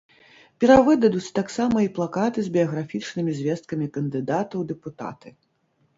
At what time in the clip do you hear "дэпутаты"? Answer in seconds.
4.73-5.27